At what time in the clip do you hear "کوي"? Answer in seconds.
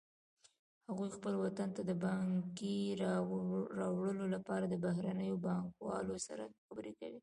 6.99-7.19